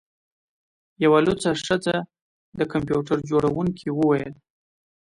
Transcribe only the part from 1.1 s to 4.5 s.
لوڅه ښځه د کمپیوټر جوړونکي وویل